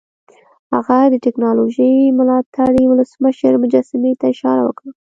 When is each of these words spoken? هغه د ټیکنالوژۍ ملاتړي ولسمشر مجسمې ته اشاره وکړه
هغه 0.73 0.97
د 1.13 1.15
ټیکنالوژۍ 1.25 1.93
ملاتړي 2.17 2.83
ولسمشر 2.87 3.53
مجسمې 3.63 4.11
ته 4.19 4.25
اشاره 4.33 4.61
وکړه 4.65 4.91